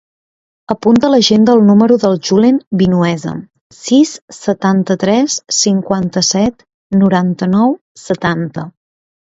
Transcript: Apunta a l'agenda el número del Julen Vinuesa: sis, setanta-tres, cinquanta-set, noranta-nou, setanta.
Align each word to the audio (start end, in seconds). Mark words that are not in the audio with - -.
Apunta 0.73 1.05
a 1.09 1.09
l'agenda 1.15 1.53
el 1.57 1.59
número 1.67 1.97
del 2.03 2.15
Julen 2.29 2.57
Vinuesa: 2.81 3.35
sis, 3.81 4.15
setanta-tres, 4.39 5.37
cinquanta-set, 5.61 6.69
noranta-nou, 7.05 7.81
setanta. 8.09 8.69